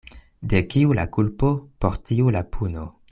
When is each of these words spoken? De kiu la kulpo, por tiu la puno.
De 0.53 0.61
kiu 0.73 0.95
la 0.99 1.05
kulpo, 1.17 1.51
por 1.85 2.01
tiu 2.11 2.33
la 2.39 2.43
puno. 2.57 2.89